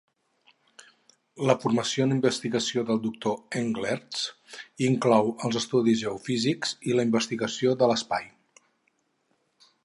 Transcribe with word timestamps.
La 1.49 1.55
formació 1.65 2.07
en 2.07 2.15
investigació 2.15 2.83
del 2.87 3.01
doctor 3.03 3.59
Englerts 3.59 4.23
inclou 4.87 5.29
els 5.49 5.61
estudis 5.61 6.01
geofísics 6.05 6.75
i 6.93 6.97
la 6.97 7.07
investigació 7.11 7.77
de 7.85 7.91
l'espai. 7.93 8.27